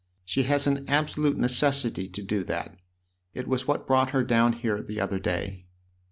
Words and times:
She 0.25 0.41
has 0.49 0.65
an 0.65 0.89
absolute 0.89 1.37
necessity 1.37 2.09
to 2.09 2.23
do 2.23 2.43
that 2.45 2.75
it 3.35 3.47
was 3.47 3.67
what 3.67 3.85
brought 3.85 4.09
her 4.09 4.23
down 4.23 4.53
here 4.53 4.81
the 4.81 4.99
other 4.99 5.19
day." 5.19 5.67